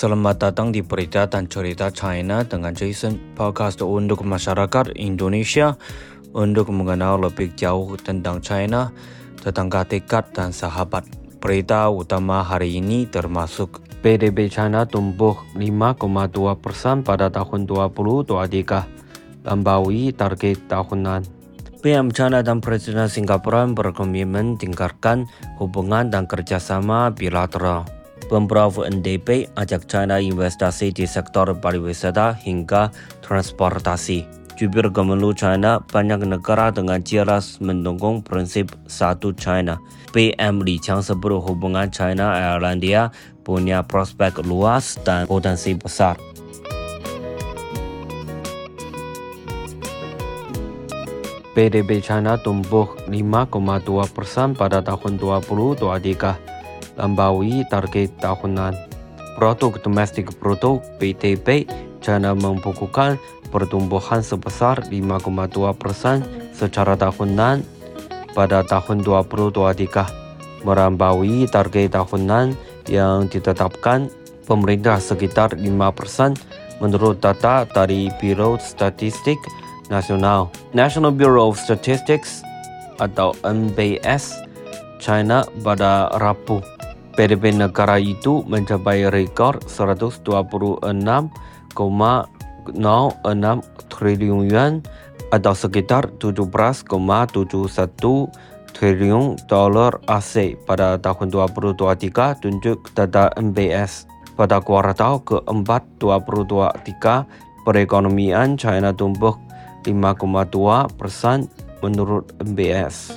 Selamat 0.00 0.40
datang 0.40 0.72
di 0.72 0.80
Berita 0.80 1.28
dan 1.28 1.44
Cerita 1.44 1.92
China 1.92 2.40
dengan 2.40 2.72
Jason 2.72 3.36
Podcast 3.36 3.84
untuk 3.84 4.24
masyarakat 4.24 4.96
Indonesia 4.96 5.76
untuk 6.32 6.72
mengenal 6.72 7.20
lebih 7.20 7.52
jauh 7.52 8.00
tentang 8.00 8.40
China, 8.40 8.96
tetangga 9.44 9.84
dekat 9.84 10.32
dan 10.32 10.56
sahabat. 10.56 11.04
Berita 11.36 11.92
utama 11.92 12.40
hari 12.40 12.80
ini 12.80 13.04
termasuk 13.12 13.84
PDB 14.00 14.48
China 14.48 14.88
tumbuh 14.88 15.36
5,2 15.52 15.92
persen 16.64 17.04
pada 17.04 17.28
tahun 17.28 17.68
2023, 17.68 19.44
lambaui 19.52 20.16
target 20.16 20.64
tahunan. 20.64 21.28
PM 21.84 22.08
China 22.08 22.40
dan 22.40 22.64
Presiden 22.64 23.12
Singapura 23.12 23.68
berkomitmen 23.68 24.56
tingkatkan 24.56 25.28
hubungan 25.60 26.08
dan 26.08 26.24
kerjasama 26.24 27.12
bilateral. 27.12 27.99
Pemprov 28.30 28.86
NDP 28.86 29.50
ajak 29.58 29.90
China 29.90 30.22
investasi 30.22 30.94
di 30.94 31.02
sektor 31.02 31.50
pariwisata 31.50 32.38
hingga 32.38 32.94
transportasi. 33.26 34.22
Jubir 34.54 34.86
Kemenlu 34.94 35.34
China 35.34 35.82
banyak 35.82 36.30
negara 36.30 36.70
dengan 36.70 37.02
jelas 37.02 37.58
mendukung 37.58 38.22
prinsip 38.22 38.70
satu 38.86 39.34
China. 39.34 39.82
PM 40.14 40.62
Li 40.62 40.78
Qiang 40.78 41.02
sebut 41.02 41.42
hubungan 41.42 41.90
China 41.90 42.38
Irlandia 42.38 43.10
punya 43.42 43.82
prospek 43.82 44.46
luas 44.46 44.94
dan 45.02 45.26
potensi 45.26 45.74
besar. 45.74 46.14
PDB 51.50 51.98
China 51.98 52.38
tumbuh 52.38 52.94
5,2 53.10 54.14
persen 54.14 54.54
pada 54.54 54.78
tahun 54.78 55.18
2023 55.18 56.59
lambaui 56.98 57.66
target 57.68 58.10
tahunan. 58.18 58.74
Produk 59.36 59.78
domestik 59.82 60.32
bruto 60.38 60.82
(PDB) 60.98 61.64
China 62.00 62.32
membukukan 62.32 63.20
pertumbuhan 63.52 64.24
sebesar 64.24 64.86
5,2 64.88 65.74
persen 65.76 66.24
secara 66.54 66.96
tahunan 66.96 67.62
pada 68.32 68.62
tahun 68.62 69.02
2023, 69.02 70.64
merambaui 70.64 71.50
target 71.50 71.92
tahunan 71.92 72.54
yang 72.88 73.26
ditetapkan 73.28 74.08
pemerintah 74.46 74.98
sekitar 74.98 75.54
5 75.54 75.66
persen 75.94 76.34
menurut 76.80 77.20
data 77.20 77.68
dari 77.68 78.08
Biro 78.18 78.56
Statistik 78.56 79.38
Nasional. 79.92 80.48
National 80.72 81.12
Bureau 81.12 81.52
of 81.52 81.60
Statistics 81.60 82.40
atau 83.02 83.34
NBS 83.42 84.38
China 85.00 85.44
pada 85.64 86.12
Rabu 86.20 86.60
PDB 87.20 87.52
negara 87.52 88.00
itu 88.00 88.40
mencapai 88.48 89.12
rekor 89.12 89.60
126,06 89.68 90.24
triliun 93.92 94.48
yuan 94.48 94.80
atau 95.28 95.52
sekitar 95.52 96.16
17,71 96.16 96.88
triliun 98.72 99.36
dolar 99.52 100.00
AS 100.08 100.32
pada 100.64 100.96
tahun 100.96 101.28
2023 101.28 102.40
tunjuk 102.40 102.88
data 102.96 103.28
MBS. 103.36 104.08
Pada 104.40 104.64
kuartal 104.64 105.20
keempat 105.20 105.84
2023, 106.00 107.68
perekonomian 107.68 108.56
China 108.56 108.96
tumbuh 108.96 109.36
5,2 109.84 110.88
persen 110.96 111.52
menurut 111.84 112.32
MBS. 112.40 113.12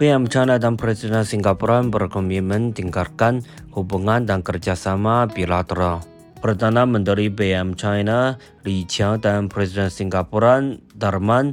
PM 0.00 0.24
China 0.24 0.56
dan 0.56 0.80
Presiden 0.80 1.20
Singapura 1.20 1.84
berkomitmen 1.84 2.72
tingkatkan 2.72 3.44
hubungan 3.76 4.24
dan 4.24 4.40
kerjasama 4.40 5.28
bilateral. 5.28 6.00
Perdana 6.40 6.88
Menteri 6.88 7.28
PM 7.28 7.76
China 7.76 8.40
Li 8.64 8.88
Qiang 8.88 9.20
dan 9.20 9.52
Presiden 9.52 9.92
Singapura 9.92 10.64
Darman 10.96 11.52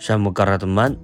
Shanmugaratnam 0.00 0.96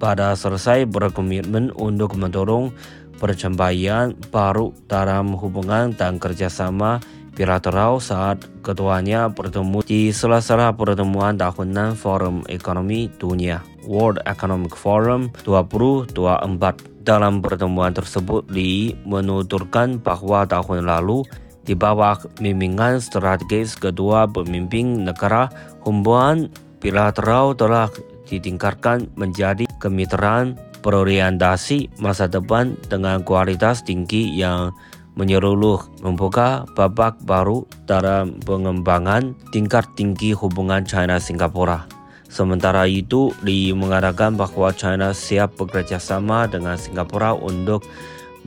pada 0.00 0.32
selesai 0.32 0.88
berkomitmen 0.88 1.68
untuk 1.76 2.16
mendorong 2.16 2.72
percambaian 3.20 4.16
baru 4.32 4.72
dalam 4.88 5.36
hubungan 5.36 5.92
dan 5.94 6.16
kerjasama 6.16 6.98
bilateral 7.32 7.98
saat 7.98 8.44
keduanya 8.60 9.32
bertemu 9.32 9.80
di 9.84 10.12
sela-sela 10.12 10.72
pertemuan 10.76 11.40
tahunan 11.40 11.96
Forum 11.96 12.44
Ekonomi 12.52 13.08
Dunia 13.16 13.64
World 13.88 14.20
Economic 14.28 14.76
Forum 14.76 15.32
2024. 15.44 16.92
Dalam 17.02 17.42
pertemuan 17.42 17.90
tersebut, 17.90 18.46
Li 18.46 18.94
menuturkan 19.02 19.98
bahwa 19.98 20.46
tahun 20.46 20.86
lalu 20.86 21.26
di 21.66 21.74
bawah 21.74 22.14
bimbingan 22.38 23.02
strategis 23.02 23.74
kedua 23.74 24.30
pemimpin 24.30 25.02
negara, 25.02 25.50
hubungan 25.82 26.46
bilateral 26.78 27.58
telah 27.58 27.90
ditingkatkan 28.30 29.10
menjadi 29.18 29.66
kemitraan 29.82 30.58
berorientasi 30.82 31.90
masa 32.02 32.26
depan 32.26 32.74
dengan 32.90 33.22
kualitas 33.22 33.86
tinggi 33.86 34.34
yang 34.34 34.74
menyeluruh 35.14 35.80
membuka 36.00 36.64
babak 36.72 37.20
baru 37.24 37.68
dalam 37.84 38.40
pengembangan 38.42 39.36
tingkat 39.52 39.84
tinggi 39.92 40.32
hubungan 40.32 40.82
China-Singapura. 40.88 41.84
Sementara 42.32 42.88
itu, 42.88 43.28
Li 43.44 43.76
mengatakan 43.76 44.40
bahawa 44.40 44.72
China 44.72 45.12
siap 45.12 45.52
bekerjasama 45.60 46.48
dengan 46.48 46.80
Singapura 46.80 47.36
untuk 47.36 47.84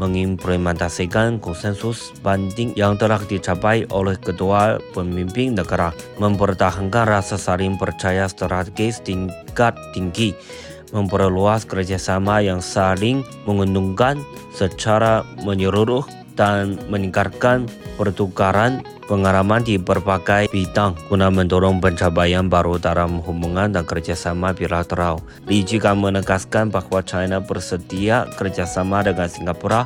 mengimplementasikan 0.01 1.39
konsensus 1.39 2.11
banding 2.19 2.75
yang 2.75 2.99
telah 2.99 3.21
dicapai 3.21 3.87
oleh 3.93 4.17
kedua 4.17 4.81
pemimpin 4.91 5.55
negara, 5.55 5.93
mempertahankan 6.19 7.05
rasa 7.07 7.37
saling 7.39 7.79
percaya 7.79 8.27
strategis 8.27 8.99
tingkat 9.05 9.77
tinggi, 9.95 10.35
memperluas 10.91 11.63
kerjasama 11.63 12.43
yang 12.43 12.59
saling 12.59 13.23
menguntungkan 13.47 14.19
secara 14.51 15.23
menyeluruh 15.45 16.03
dan 16.35 16.77
meningkatkan 16.91 17.65
pertukaran 17.95 18.83
pengalaman 19.05 19.61
di 19.61 19.77
berbagai 19.77 20.49
bidang 20.49 20.97
guna 21.07 21.29
mendorong 21.29 21.77
pencapaian 21.77 22.49
baru 22.49 22.81
dalam 22.81 23.21
hubungan 23.21 23.71
dan 23.71 23.85
kerjasama 23.85 24.51
bilateral. 24.51 25.21
Li 25.45 25.61
juga 25.61 25.93
menegaskan 25.93 26.73
bahawa 26.73 27.05
China 27.05 27.37
bersedia 27.39 28.27
kerjasama 28.35 29.05
dengan 29.05 29.29
Singapura 29.29 29.85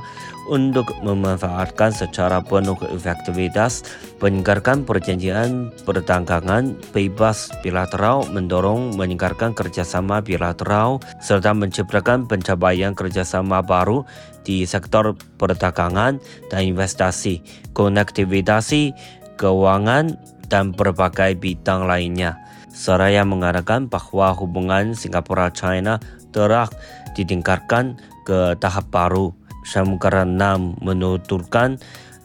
untuk 0.49 0.89
memanfaatkan 1.05 1.93
secara 1.93 2.41
penuh 2.41 2.75
efektivitas 2.89 3.85
meningkatkan 4.17 4.81
perjanjian 4.81 5.69
perdagangan 5.85 6.73
bebas 6.89 7.53
bilateral, 7.61 8.25
mendorong 8.33 8.97
meningkatkan 8.97 9.53
kerjasama 9.53 10.25
bilateral 10.25 10.97
serta 11.21 11.53
menciptakan 11.53 12.25
pencapaian 12.25 12.97
kerjasama 12.97 13.61
baru 13.61 14.03
di 14.43 14.63
sektor 14.63 15.15
perdagangan 15.37 16.19
dan 16.47 16.61
investasi, 16.63 17.41
konektivitas, 17.75 18.71
keuangan 19.39 20.19
dan 20.49 20.75
berbagai 20.75 21.37
bidang 21.39 21.87
lainnya. 21.87 22.39
Seraya 22.69 23.25
mengatakan 23.27 23.91
bahawa 23.91 24.33
hubungan 24.35 24.95
Singapura-China 24.95 25.99
telah 26.29 26.69
ditingkatkan 27.17 27.97
ke 28.23 28.55
tahap 28.61 28.87
baru. 28.93 29.33
Syamukara 29.67 30.23
6 30.23 30.79
menuturkan 30.81 31.77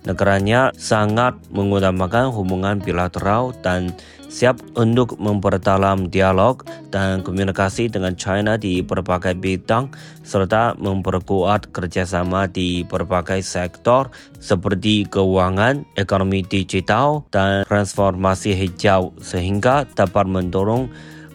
negaranya 0.04 0.70
sangat 0.76 1.34
mengutamakan 1.48 2.28
hubungan 2.32 2.80
bilateral 2.80 3.56
dan 3.64 3.92
siap 4.34 4.58
untuk 4.74 5.14
memperdalam 5.22 6.10
dialog 6.10 6.66
dan 6.90 7.22
komunikasi 7.22 7.86
dengan 7.86 8.18
China 8.18 8.58
di 8.58 8.82
berbagai 8.82 9.38
bidang 9.38 9.94
serta 10.26 10.74
memperkuat 10.74 11.70
kerjasama 11.70 12.50
di 12.50 12.82
berbagai 12.82 13.46
sektor 13.46 14.10
seperti 14.42 15.06
keuangan, 15.06 15.86
ekonomi 15.94 16.42
digital 16.42 17.22
dan 17.30 17.62
transformasi 17.62 18.58
hijau 18.58 19.14
sehingga 19.22 19.86
dapat 19.94 20.26
mendorong 20.26 20.90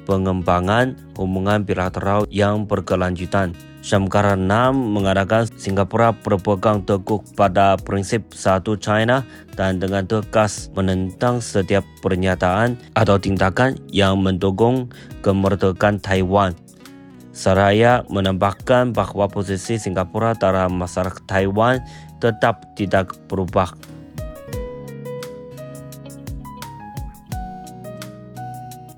pengembangan 0.10 0.98
hubungan 1.14 1.62
bilateral 1.62 2.26
yang 2.34 2.66
berkelanjutan. 2.66 3.54
Syamkara 3.86 4.34
6 4.34 4.50
mengatakan 4.76 5.46
Singapura 5.54 6.12
berpegang 6.12 6.82
teguh 6.82 7.22
pada 7.38 7.78
prinsip 7.78 8.34
satu 8.34 8.74
China 8.76 9.22
dan 9.54 9.78
dengan 9.78 10.04
tegas 10.10 10.74
menentang 10.74 11.40
setiap 11.40 11.86
pernyataan 12.02 12.76
atau 12.98 13.22
tindakan 13.22 13.78
yang 13.94 14.18
mendukung 14.20 14.90
kemerdekaan 15.22 16.02
Taiwan. 16.02 16.58
Seraya 17.30 18.04
menambahkan 18.12 18.92
bahawa 18.92 19.32
posisi 19.32 19.80
Singapura 19.80 20.36
dalam 20.36 20.76
masalah 20.76 21.16
Taiwan 21.30 21.80
tetap 22.20 22.76
tidak 22.76 23.16
berubah. 23.32 23.72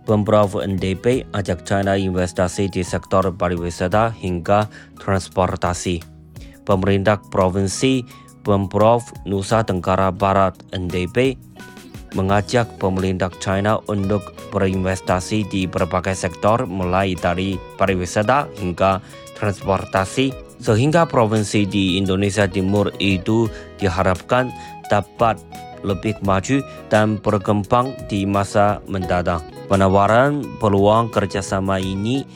Pemprov 0.01 0.57
NDP 0.57 1.29
ajak 1.31 1.61
China 1.63 1.93
investasi 1.93 2.67
di 2.67 2.81
sektor 2.81 3.29
pariwisata 3.29 4.09
hingga 4.11 4.65
transportasi. 4.97 6.01
pemerintah 6.61 7.17
provinsi 7.33 8.05
Pemprov 8.41 9.05
Nusa 9.25 9.61
Tenggara 9.65 10.09
Barat 10.09 10.57
NDP 10.73 11.37
mengajak 12.17 12.67
pemerintah 12.77 13.31
China 13.39 13.79
untuk 13.87 14.35
berinvestasi 14.51 15.47
di 15.47 15.63
berbagai 15.65 16.17
sektor 16.17 16.67
mulai 16.67 17.15
dari 17.15 17.55
pariwisata 17.79 18.51
hingga 18.59 18.99
transportasi 19.39 20.51
sehingga 20.61 21.07
provinsi 21.09 21.65
di 21.65 21.97
Indonesia 21.97 22.45
Timur 22.45 22.91
itu 23.01 23.47
diharapkan 23.81 24.51
dapat 24.91 25.39
lebih 25.81 26.17
maju 26.25 26.61
dan 26.87 27.17
berkembang 27.19 27.93
di 28.07 28.25
masa 28.25 28.79
mendatang. 28.89 29.41
Penawaran 29.67 30.43
peluang 30.59 31.13
kerjasama 31.13 31.79
ini 31.79 32.27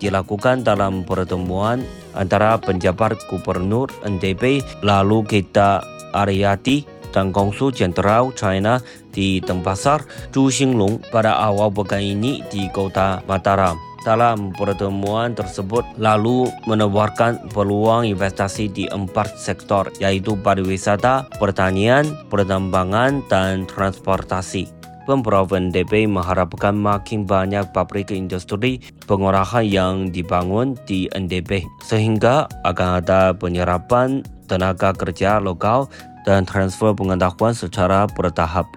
dilakukan 0.00 0.64
dalam 0.64 1.04
pertemuan 1.04 1.84
antara 2.16 2.56
penjabat 2.58 3.20
gubernur 3.28 3.92
NTB 4.02 4.64
lalu 4.82 5.22
kita 5.28 5.84
Ariati 6.10 7.00
dan 7.10 7.34
Kongsu 7.34 7.74
Jenderal 7.74 8.30
China 8.34 8.78
di 9.10 9.42
Tempasar 9.42 10.06
Zhu 10.30 10.48
Xinglong 10.48 11.02
pada 11.10 11.38
awal 11.42 11.74
pekan 11.74 12.02
ini 12.02 12.42
di 12.48 12.70
kota 12.70 13.22
Mataram. 13.26 13.89
Dalam 14.00 14.56
pertemuan 14.56 15.36
tersebut 15.36 15.84
lalu 16.00 16.48
menawarkan 16.64 17.52
peluang 17.52 18.08
investasi 18.08 18.72
di 18.72 18.88
empat 18.88 19.36
sektor 19.36 19.92
yaitu 20.00 20.40
pariwisata, 20.40 21.28
pertanian, 21.36 22.08
pertambangan 22.32 23.20
dan 23.28 23.68
transportasi. 23.68 24.72
Pemprov 25.04 25.52
NTB 25.52 26.08
mengharapkan 26.08 26.72
makin 26.72 27.28
banyak 27.28 27.68
pabrik 27.76 28.08
industri 28.14 28.80
pengolahan 29.04 29.66
yang 29.68 29.94
dibangun 30.08 30.80
di 30.88 31.04
NTB 31.12 31.66
sehingga 31.84 32.48
akan 32.64 33.04
ada 33.04 33.36
penyerapan 33.36 34.24
tenaga 34.48 34.96
kerja 34.96 35.42
lokal 35.42 35.92
dan 36.24 36.48
transfer 36.48 36.96
pengetahuan 36.96 37.52
secara 37.52 38.08
bertahap. 38.08 38.68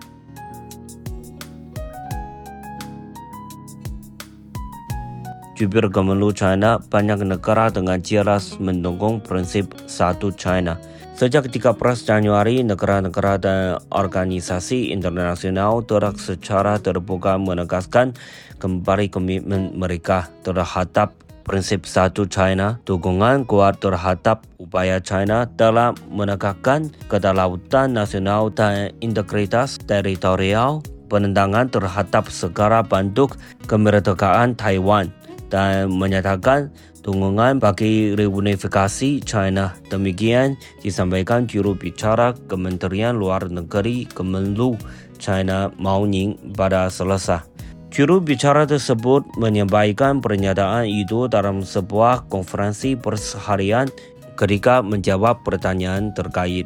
Jubir 5.64 5.88
Kemenlu 5.88 6.36
China, 6.36 6.76
banyak 6.76 7.24
negara 7.24 7.72
dengan 7.72 7.96
jelas 8.04 8.60
mendukung 8.60 9.24
prinsip 9.24 9.72
satu 9.88 10.36
China. 10.36 10.76
Sejak 11.16 11.48
13 11.48 11.80
Januari, 12.04 12.60
negara-negara 12.68 13.40
dan 13.40 13.80
organisasi 13.88 14.92
internasional 14.92 15.80
telah 15.88 16.12
secara 16.20 16.84
terbuka 16.84 17.40
menegaskan 17.40 18.12
kembali 18.60 19.08
komitmen 19.08 19.72
mereka 19.72 20.28
terhadap 20.44 21.16
prinsip 21.48 21.88
satu 21.88 22.28
China, 22.28 22.84
dukungan 22.84 23.48
kuat 23.48 23.80
terhadap 23.80 24.44
upaya 24.60 25.00
China 25.00 25.48
dalam 25.56 25.96
menegakkan 26.12 26.92
kedaulatan 27.08 27.96
nasional 27.96 28.52
dan 28.52 28.92
integritas 29.00 29.80
teritorial, 29.88 30.84
penentangan 31.08 31.72
terhadap 31.72 32.28
segala 32.28 32.84
bentuk 32.84 33.40
kemerdekaan 33.72 34.60
Taiwan 34.60 35.08
dan 35.54 35.94
menyatakan 35.94 36.74
dukungan 37.06 37.62
bagi 37.62 38.18
reunifikasi 38.18 39.22
China. 39.22 39.78
Demikian 39.94 40.58
disampaikan 40.82 41.46
juru 41.46 41.78
bicara 41.78 42.34
Kementerian 42.50 43.22
Luar 43.22 43.46
Negeri 43.46 44.10
Kemenlu 44.10 44.74
China 45.22 45.70
Mao 45.78 46.10
Ning 46.10 46.34
pada 46.58 46.90
Selasa. 46.90 47.46
Juru 47.94 48.18
bicara 48.18 48.66
tersebut 48.66 49.22
menyampaikan 49.38 50.18
pernyataan 50.18 50.90
itu 50.90 51.30
dalam 51.30 51.62
sebuah 51.62 52.26
konferensi 52.26 52.98
perseharian 52.98 53.86
ketika 54.34 54.82
menjawab 54.82 55.46
pertanyaan 55.46 56.10
terkait. 56.18 56.66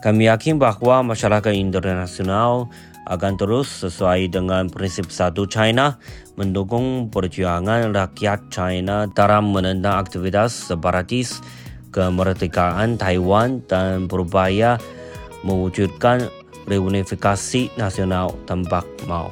Kami 0.00 0.32
yakin 0.32 0.56
bahawa 0.56 1.04
masyarakat 1.04 1.52
internasional 1.52 2.72
akan 3.06 3.34
terus 3.34 3.68
sesuai 3.82 4.30
dengan 4.30 4.70
prinsip 4.70 5.10
satu 5.10 5.46
China 5.50 5.98
mendukung 6.38 7.10
perjuangan 7.10 7.90
rakyat 7.90 8.48
China 8.48 9.10
dalam 9.10 9.50
menentang 9.50 9.98
aktivitas 10.06 10.70
separatis 10.70 11.42
kemerdekaan 11.92 12.96
Taiwan 12.96 13.60
dan 13.66 14.06
berupaya 14.06 14.78
mewujudkan 15.42 16.30
reunifikasi 16.70 17.74
nasional 17.74 18.32
tanpa 18.46 18.86
mau. 19.10 19.28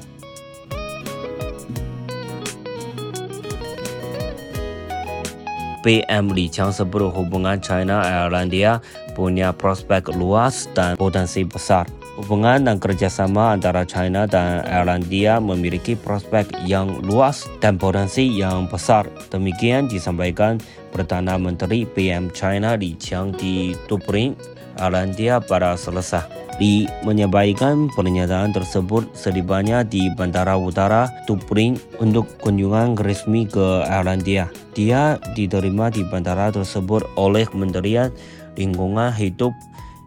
PM 5.81 6.29
Li 6.37 6.53
Qiang 6.53 6.77
sebut 6.77 7.09
hubungan 7.09 7.57
China 7.65 8.05
Irlandia 8.05 8.85
punya 9.17 9.57
prospek 9.57 10.13
luas 10.13 10.69
dan 10.77 11.01
potensi 11.01 11.41
besar. 11.41 11.89
Hubungan 12.21 12.69
dan 12.69 12.77
kerjasama 12.77 13.57
antara 13.57 13.89
China 13.89 14.29
dan 14.29 14.61
Irlandia 14.69 15.41
memiliki 15.41 15.97
prospek 15.97 16.53
yang 16.69 17.01
luas 17.01 17.49
dan 17.65 17.81
potensi 17.81 18.29
yang 18.29 18.69
besar. 18.69 19.09
Demikian 19.33 19.89
disampaikan 19.89 20.61
Perdana 20.93 21.41
Menteri 21.41 21.89
PM 21.89 22.29
China 22.37 22.77
Li 22.77 22.93
Qiang 23.01 23.33
di 23.41 23.73
Dublin, 23.89 24.37
Irlandia 24.77 25.41
pada 25.41 25.81
Selasa. 25.81 26.29
Li 26.61 26.85
menyampaikan 27.09 27.89
pernyataan 27.97 28.53
tersebut 28.53 29.17
setibanya 29.17 29.81
di 29.81 30.13
Bandara 30.13 30.61
Utara 30.61 31.09
Dublin 31.25 31.81
untuk 32.05 32.29
kunjungan 32.45 33.01
resmi 33.01 33.49
ke 33.49 33.89
Irlandia. 33.89 34.53
Dia 34.77 35.17
diterima 35.33 35.89
di 35.89 36.05
bandara 36.05 36.53
tersebut 36.53 37.01
oleh 37.17 37.49
Kementerian 37.49 38.13
Lingkungan 38.61 39.09
Hidup 39.17 39.57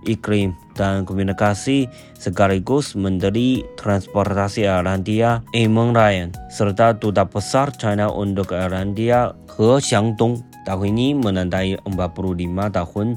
iklim 0.05 0.55
dan 0.73 1.05
komunikasi 1.07 1.87
sekaligus 2.17 2.97
Menteri 2.97 3.61
Transportasi 3.77 4.65
Irlandia 4.65 5.43
Eamon 5.53 5.93
Ryan 5.93 6.33
serta 6.49 6.97
Duta 6.97 7.27
Besar 7.27 7.73
China 7.75 8.09
untuk 8.09 8.51
Irlandia 8.53 9.33
He 9.57 9.69
Xiangdong 9.79 10.41
tahun 10.65 10.95
ini 10.95 11.07
menandai 11.19 11.77
45 11.85 12.77
tahun 12.77 13.07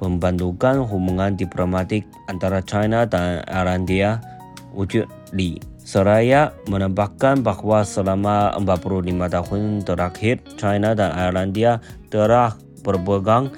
pembentukan 0.00 0.84
hubungan 0.88 1.36
diplomatik 1.36 2.08
antara 2.28 2.64
China 2.64 3.04
dan 3.04 3.44
Irlandia 3.44 4.20
wujud 4.72 5.04
Li. 5.36 5.60
Seraya 5.80 6.54
menambahkan 6.70 7.42
bahawa 7.42 7.82
selama 7.82 8.54
45 8.62 9.10
tahun 9.10 9.60
terakhir 9.82 10.36
China 10.54 10.94
dan 10.94 11.10
Irlandia 11.16 11.82
telah 12.12 12.54
berpegang 12.86 13.50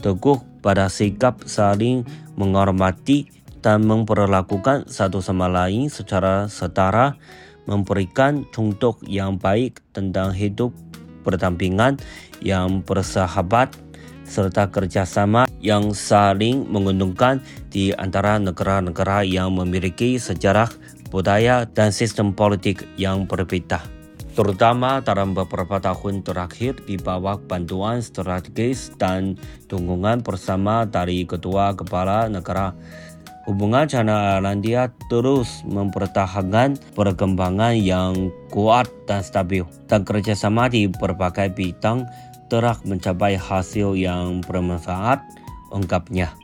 teguh 0.00 0.40
pada 0.60 0.88
sikap 0.88 1.44
saling 1.44 2.04
menghormati 2.40 3.28
dan 3.60 3.84
memperlakukan 3.84 4.88
satu 4.88 5.20
sama 5.20 5.44
lain 5.44 5.92
secara 5.92 6.48
setara, 6.48 7.20
memberikan 7.68 8.48
contoh 8.48 8.96
yang 9.04 9.36
baik 9.36 9.84
tentang 9.92 10.32
hidup 10.32 10.72
berdampingan 11.20 12.00
yang 12.40 12.80
bersahabat 12.80 13.76
serta 14.24 14.72
kerjasama 14.72 15.44
yang 15.60 15.92
saling 15.92 16.64
menguntungkan 16.72 17.44
di 17.68 17.92
antara 17.92 18.40
negara-negara 18.40 19.26
yang 19.28 19.52
memiliki 19.52 20.16
sejarah 20.16 20.72
budaya 21.12 21.68
dan 21.68 21.92
sistem 21.92 22.32
politik 22.32 22.86
yang 22.96 23.28
berbeda 23.28 23.99
terutama 24.34 25.02
dalam 25.04 25.36
beberapa 25.36 25.82
tahun 25.82 26.22
terakhir 26.24 26.86
di 26.86 26.96
bawah 26.96 27.36
bantuan 27.36 28.00
strategis 28.00 28.94
dan 28.96 29.36
dukungan 29.66 30.22
bersama 30.24 30.86
dari 30.88 31.26
kedua 31.28 31.76
kepala 31.76 32.30
negara. 32.30 32.72
Hubungan 33.48 33.88
China 33.90 34.38
Irlandia 34.38 34.92
terus 35.10 35.64
mempertahankan 35.66 36.78
perkembangan 36.94 37.74
yang 37.74 38.30
kuat 38.52 38.86
dan 39.10 39.24
stabil 39.26 39.66
dan 39.90 40.06
kerjasama 40.06 40.70
di 40.70 40.86
berbagai 40.86 41.50
bidang 41.56 42.06
telah 42.52 42.76
mencapai 42.82 43.34
hasil 43.38 43.94
yang 43.98 44.42
bermanfaat 44.44 45.22
ungkapnya. 45.70 46.39